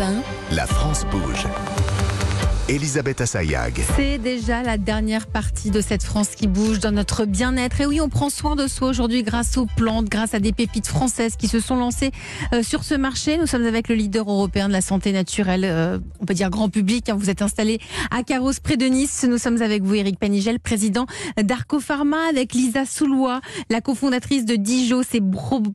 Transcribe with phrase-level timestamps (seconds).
[0.00, 0.56] Europe 1.
[0.56, 1.46] La France bouge.
[2.70, 3.80] Elisabeth Assayag.
[3.96, 7.80] C'est déjà la dernière partie de cette France qui bouge dans notre bien-être.
[7.80, 10.86] Et oui, on prend soin de soi aujourd'hui grâce aux plantes, grâce à des pépites
[10.86, 12.12] françaises qui se sont lancées
[12.54, 13.38] euh, sur ce marché.
[13.38, 16.68] Nous sommes avec le leader européen de la santé naturelle, euh, on peut dire grand
[16.68, 17.08] public.
[17.08, 17.16] Hein.
[17.18, 17.80] Vous êtes installé
[18.12, 19.26] à Carros près de Nice.
[19.28, 21.06] Nous sommes avec vous, Eric Panigel, président
[21.42, 25.22] d'Arco Pharma, avec Lisa Soulois, la cofondatrice de Dijo, c'est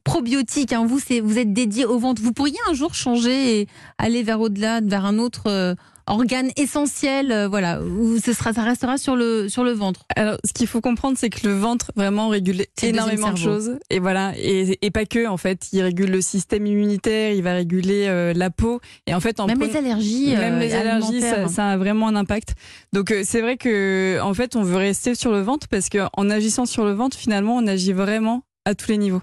[0.05, 0.71] probiotique.
[0.71, 0.86] Hein.
[0.88, 2.21] Vous, vous êtes dédié aux ventes.
[2.21, 3.68] Vous pourriez un jour changer et
[3.98, 5.76] aller vers au-delà, vers un autre.
[6.08, 10.05] Euh, organe essentiel, euh, voilà, où ce sera, ça restera sur le sur le ventre.
[10.16, 14.00] Alors, ce qu'il faut comprendre, c'est que le ventre vraiment régule énormément de choses, et
[14.00, 18.05] voilà, et, et, pas que en fait, il régule le système immunitaire, il va réguler
[18.08, 21.70] euh, la peau, et en fait, en même les allergies, même les allergies, ça, ça,
[21.70, 22.55] a vraiment un impact.
[22.94, 26.30] Donc, euh, c'est vrai que en fait, on veut rester sur le ventre parce qu'en
[26.30, 29.22] agissant sur le ventre, finalement, on agit vraiment à tous les niveaux.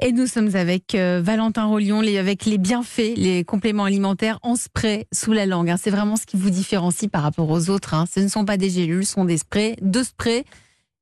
[0.00, 5.06] Et nous sommes avec euh, Valentin Rollion, avec les bienfaits, les compléments alimentaires en spray
[5.12, 5.70] sous la langue.
[5.70, 5.76] Hein.
[5.80, 7.94] C'est vraiment ce qui vous différencie par rapport aux autres.
[7.94, 8.04] Hein.
[8.12, 10.44] Ce ne sont pas des gélules, ce sont des sprays, deux sprays.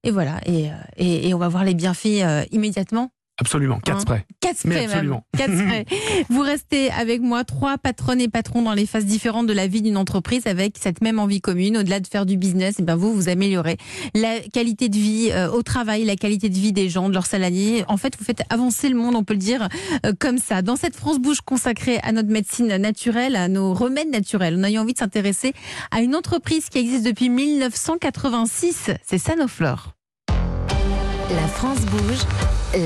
[0.03, 3.11] Et voilà, et, euh, et, on va voir les bienfaits euh, immédiatement.
[3.39, 4.27] Absolument, quatre hein sprays.
[4.41, 5.21] Quatre sprays, même.
[5.37, 5.85] Quatre sprays.
[6.31, 9.83] Vous restez avec moi, trois patronnes et patrons dans les phases différentes de la vie
[9.83, 11.79] d'une entreprise avec cette même envie commune.
[11.79, 13.77] Au-delà de faire du business, et eh bien vous, vous améliorez
[14.15, 17.27] la qualité de vie euh, au travail, la qualité de vie des gens, de leurs
[17.27, 17.85] salariés.
[17.89, 19.69] En fait, vous faites avancer le monde, on peut le dire
[20.07, 20.63] euh, comme ça.
[20.63, 24.71] Dans cette France Bouche consacrée à notre médecine naturelle, à nos remèdes naturels, on a
[24.71, 25.55] eu envie de s'intéresser
[25.91, 28.91] à une entreprise qui existe depuis 1986.
[29.03, 29.95] C'est Sanoflore.
[31.30, 32.19] La France bouge.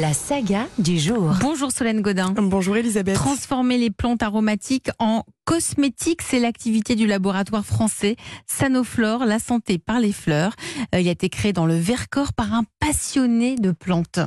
[0.00, 1.33] La saga du jour.
[1.41, 2.34] Bonjour Solène Godin.
[2.36, 3.17] Bonjour Elisabeth.
[3.17, 8.14] Transformer les plantes aromatiques en cosmétiques, c'est l'activité du laboratoire français
[8.47, 10.53] Sanoflore, la santé par les fleurs.
[10.94, 14.20] Euh, il a été créé dans le Vercors par un passionné de plantes.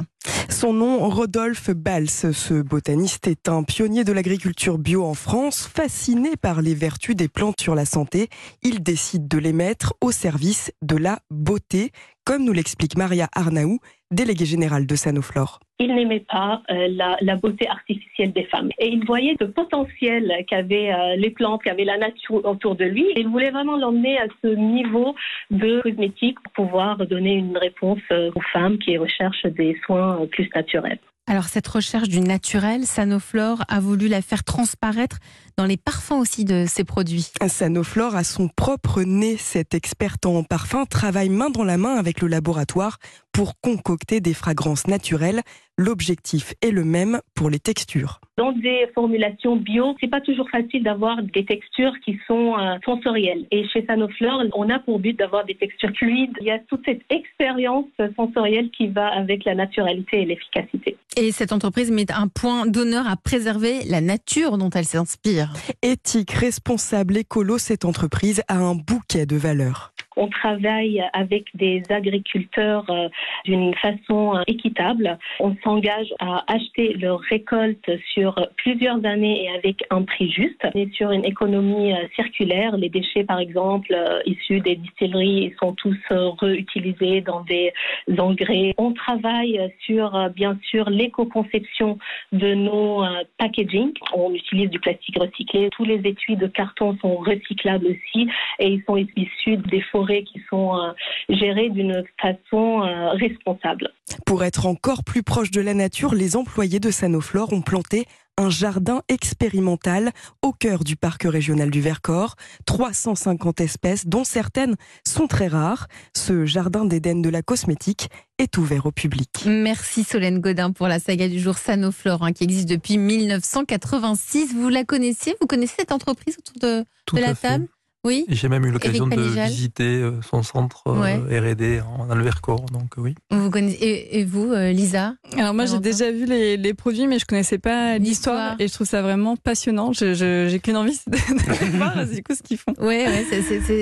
[0.49, 2.09] Son nom, Rodolphe Bals.
[2.09, 5.67] Ce botaniste est un pionnier de l'agriculture bio en France.
[5.73, 8.29] Fasciné par les vertus des plantes sur la santé,
[8.61, 11.91] il décide de les mettre au service de la beauté,
[12.25, 13.79] comme nous l'explique Maria Arnaou,
[14.11, 15.59] déléguée générale de Sanoflore.
[15.83, 16.87] Il n'aimait pas euh,
[17.21, 18.69] la, beauté artificielle des femmes.
[18.77, 23.03] Et il voyait le potentiel qu'avaient euh, les plantes, qu'avait la nature autour de lui.
[23.15, 25.15] Et il voulait vraiment l'emmener à ce niveau
[25.49, 30.47] de cosmétique pour pouvoir donner une réponse euh, aux femmes qui recherchent des soins plus
[30.53, 30.99] naturels.
[31.27, 35.17] Alors cette recherche du naturel, Sanoflore a voulu la faire transparaître
[35.55, 37.31] dans les parfums aussi de ses produits.
[37.47, 39.37] Sanoflore a son propre nez.
[39.37, 42.97] Cette experte en parfum travaille main dans la main avec le laboratoire
[43.31, 45.41] pour concocter des fragrances naturelles.
[45.77, 48.19] L'objectif est le même pour les textures.
[48.37, 53.45] Dans des formulations bio, c'est pas toujours facile d'avoir des textures qui sont euh, sensorielles.
[53.51, 56.33] Et chez Sanoflore, on a pour but d'avoir des textures fluides.
[56.39, 60.97] Il y a toute cette expérience sensorielle qui va avec la naturalité et l'efficacité.
[61.17, 65.53] Et cette entreprise met un point d'honneur à préserver la nature dont elle s'inspire.
[65.81, 69.93] Éthique, responsable, écolo, cette entreprise a un bouquet de valeurs.
[70.21, 73.09] On travaille avec des agriculteurs euh,
[73.43, 75.17] d'une façon euh, équitable.
[75.39, 80.61] On s'engage à acheter leurs récoltes sur plusieurs années et avec un prix juste.
[80.63, 82.77] On est sur une économie euh, circulaire.
[82.77, 85.97] Les déchets, par exemple, issus des distilleries, sont tous
[86.39, 87.73] réutilisés dans des
[88.19, 88.75] engrais.
[88.77, 91.97] On travaille sur, bien sûr, l'éco-conception
[92.31, 93.03] de nos
[93.39, 93.91] packaging.
[94.13, 95.69] On utilise du plastique recyclé.
[95.71, 100.41] Tous les étuis de carton sont recyclables aussi et ils sont issus des forêts qui
[100.49, 100.91] sont euh,
[101.29, 103.89] gérées d'une façon euh, responsable.
[104.25, 108.05] Pour être encore plus proche de la nature, les employés de Sanoflore ont planté
[108.37, 110.11] un jardin expérimental
[110.41, 112.35] au cœur du parc régional du Vercors.
[112.65, 115.87] 350 espèces, dont certaines sont très rares.
[116.15, 119.29] Ce jardin d'Éden de la cosmétique est ouvert au public.
[119.45, 124.55] Merci Solène Godin pour la saga du jour Sanoflore hein, qui existe depuis 1986.
[124.55, 126.85] Vous la connaissez Vous connaissez cette entreprise autour de,
[127.19, 127.67] la table?
[128.03, 128.25] Oui.
[128.29, 132.93] J'ai même eu l'occasion de visiter euh, son centre euh, R&D dans le Vercors, donc
[132.97, 133.13] oui.
[133.29, 137.25] Vous connaissez, et, vous, euh, Lisa Alors moi, j'ai déjà vu les, produits, mais je
[137.25, 139.93] connaissais pas l'histoire, et je trouve ça vraiment passionnant.
[139.93, 140.13] Je,
[140.49, 142.73] j'ai qu'une envie de voir du coup ce qu'ils font.
[142.79, 143.25] Oui, ouais,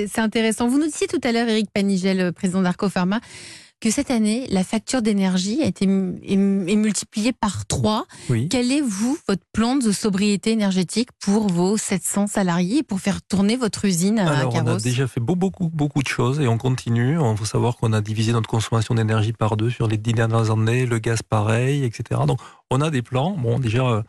[0.06, 0.68] c'est intéressant.
[0.68, 3.20] Vous nous disiez tout à l'heure, Eric Panigel, président d'Arco Pharma,
[3.80, 8.06] que cette année, la facture d'énergie a été est multipliée par 3.
[8.50, 13.56] Quel est, vous, votre plan de sobriété énergétique pour vos 700 salariés pour faire tourner
[13.56, 17.14] votre usine à On a déjà fait beaucoup, beaucoup de choses et on continue.
[17.14, 20.50] Il faut savoir qu'on a divisé notre consommation d'énergie par deux sur les dix dernières
[20.50, 22.20] années, le gaz pareil, etc.
[22.26, 22.38] Donc,
[22.70, 23.30] on a des plans.
[23.32, 24.02] Bon, déjà, euh,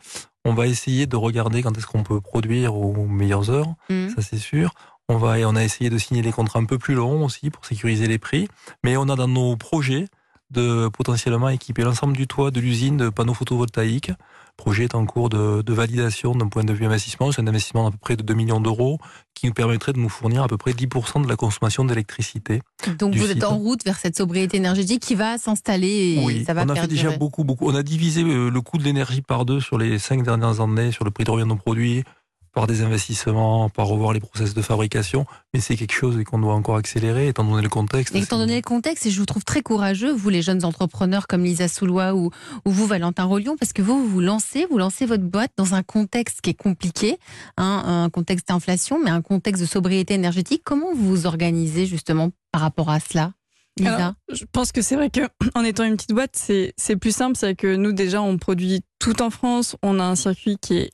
[0.44, 4.08] on va essayer de regarder quand est-ce qu'on peut produire aux meilleures heures, mmh.
[4.10, 4.74] ça c'est sûr.
[5.08, 7.64] On, va, on a essayé de signer des contrats un peu plus longs aussi pour
[7.64, 8.48] sécuriser les prix.
[8.84, 10.06] Mais on a dans nos projets
[10.52, 14.12] de potentiellement équiper l'ensemble du toit de l'usine de panneaux photovoltaïques.
[14.56, 17.32] projet est en cours de, de validation d'un point de vue investissement.
[17.32, 18.98] C'est un investissement d'à peu près de 2 millions d'euros
[19.34, 22.60] qui nous permettrait de nous fournir à peu près 10% de la consommation d'électricité.
[22.98, 26.52] Donc vous êtes en route vers cette sobriété énergétique qui va s'installer et oui, ça
[26.54, 27.68] va on a fait déjà beaucoup, beaucoup.
[27.68, 30.92] On a divisé euh, le coût de l'énergie par deux sur les cinq dernières années,
[30.92, 32.04] sur le prix de revient de nos produits
[32.52, 36.54] par des investissements, par revoir les process de fabrication, mais c'est quelque chose qu'on doit
[36.54, 38.14] encore accélérer étant donné le contexte.
[38.14, 41.44] étant donné le contexte, et je vous trouve très courageux, vous les jeunes entrepreneurs comme
[41.44, 42.30] Lisa Soulois ou,
[42.66, 45.82] ou vous Valentin Rollion, parce que vous, vous lancez, vous lancez votre boîte dans un
[45.82, 47.18] contexte qui est compliqué,
[47.56, 50.62] hein, un contexte d'inflation, mais un contexte de sobriété énergétique.
[50.64, 53.32] Comment vous vous organisez justement par rapport à cela
[53.78, 55.22] Lisa je pense que c'est vrai que
[55.54, 59.22] en étant une petite boîte, c'est plus simple, c'est que nous déjà on produit tout
[59.22, 60.90] en France, on a un circuit qui est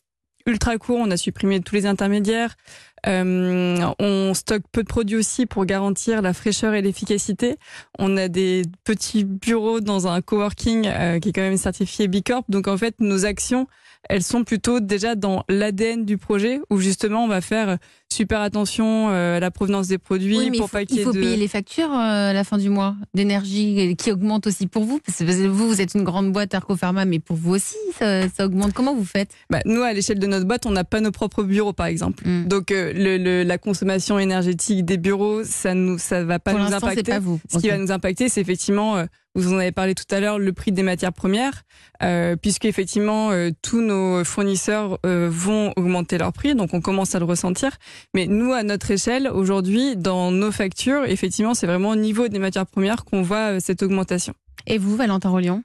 [0.48, 2.56] ultra court, on a supprimé tous les intermédiaires.
[3.06, 7.56] Euh, on stocke peu de produits aussi pour garantir la fraîcheur et l'efficacité.
[7.98, 12.44] On a des petits bureaux dans un coworking euh, qui est quand même certifié Bicorp.
[12.48, 13.68] Donc en fait, nos actions,
[14.08, 17.78] elles sont plutôt déjà dans l'ADN du projet où justement on va faire
[18.10, 21.48] super attention euh, à la provenance des produits pour pas qu'il Il faut payer les
[21.48, 25.00] factures euh, à la fin du mois d'énergie qui augmente aussi pour vous.
[25.04, 28.26] Parce que vous, vous êtes une grande boîte Arco Pharma, mais pour vous aussi, ça,
[28.40, 28.72] augmente.
[28.72, 29.30] Comment vous faites?
[29.50, 32.26] Bah, Nous, à l'échelle de notre boîte, on n'a pas nos propres bureaux, par exemple.
[32.26, 32.48] Hmm.
[32.48, 37.02] Donc euh, le, la consommation énergétique des bureaux, ça ne ça va pas nous impacter.
[37.02, 37.40] Pas vous.
[37.50, 39.04] Ce qui va nous impacter, c'est effectivement
[39.40, 41.62] vous en avez parlé tout à l'heure, le prix des matières premières,
[42.02, 47.14] euh, puisque effectivement euh, tous nos fournisseurs euh, vont augmenter leur prix, donc on commence
[47.14, 47.70] à le ressentir.
[48.14, 52.38] Mais nous, à notre échelle, aujourd'hui, dans nos factures, effectivement, c'est vraiment au niveau des
[52.38, 54.34] matières premières qu'on voit euh, cette augmentation.
[54.66, 55.62] Et vous, Valentin Rollion?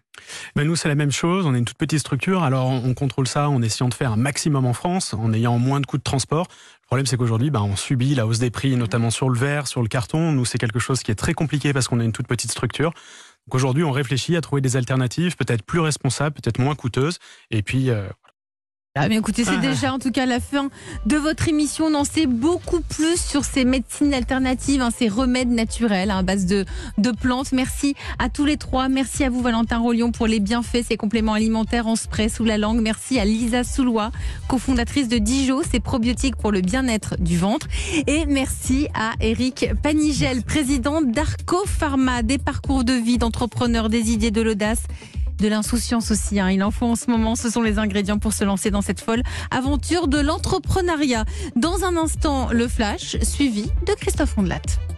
[0.55, 1.45] Ben Nous, c'est la même chose.
[1.45, 2.43] On est une toute petite structure.
[2.43, 5.81] Alors, on contrôle ça en essayant de faire un maximum en France, en ayant moins
[5.81, 6.47] de coûts de transport.
[6.83, 9.67] Le problème, c'est qu'aujourd'hui, ben, on subit la hausse des prix, notamment sur le verre,
[9.67, 10.31] sur le carton.
[10.31, 12.93] Nous, c'est quelque chose qui est très compliqué parce qu'on est une toute petite structure.
[13.51, 17.19] Aujourd'hui, on réfléchit à trouver des alternatives, peut-être plus responsables, peut-être moins coûteuses.
[17.51, 18.07] Et puis, euh,
[18.95, 20.69] ah, mais écoutez, c'est déjà en tout cas la fin
[21.07, 21.85] de votre émission.
[21.85, 26.21] On en sait beaucoup plus sur ces médecines alternatives, hein, ces remèdes naturels hein, à
[26.21, 26.63] base de,
[26.99, 27.53] de plantes.
[27.53, 28.89] Merci à tous les trois.
[28.89, 32.59] Merci à vous, Valentin Rollion, pour les bienfaits, ces compléments alimentaires en spray sous la
[32.59, 32.81] langue.
[32.81, 34.11] Merci à Lisa Soulois,
[34.47, 37.67] cofondatrice de Dijo, ces probiotiques pour le bien-être du ventre.
[38.05, 44.29] Et merci à Eric Panigel, président d'Arco Pharma, des parcours de vie d'entrepreneurs, des idées
[44.29, 44.83] de l'audace
[45.39, 46.39] de l'insouciance aussi.
[46.39, 46.49] Hein.
[46.51, 47.35] Il en faut en ce moment.
[47.35, 51.25] Ce sont les ingrédients pour se lancer dans cette folle aventure de l'entrepreneuriat.
[51.55, 54.92] Dans un instant, le flash suivi de Christophe Rondelat.